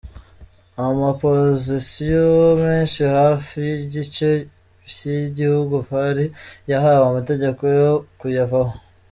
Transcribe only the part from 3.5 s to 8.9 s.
yigice fy’igihugu Far yahawe amategeko yo kuyavaho.